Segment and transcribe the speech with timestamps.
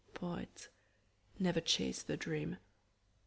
[0.15, 0.69] Poet,
[1.37, 2.57] never chase the dream.